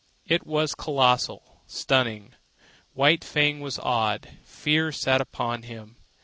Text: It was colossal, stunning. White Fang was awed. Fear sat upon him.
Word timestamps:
It 0.25 0.47
was 0.47 0.73
colossal, 0.73 1.61
stunning. 1.67 2.33
White 2.95 3.23
Fang 3.23 3.59
was 3.59 3.77
awed. 3.77 4.29
Fear 4.43 4.91
sat 4.91 5.21
upon 5.21 5.61
him. 5.61 5.97